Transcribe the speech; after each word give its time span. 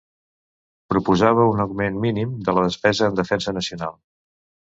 Proposava 0.93 1.43
un 1.49 1.61
augment 1.65 1.99
mínim 2.07 2.33
de 2.47 2.57
la 2.59 2.65
despesa 2.69 3.09
en 3.11 3.19
defensa 3.21 3.57
nacional. 3.59 3.95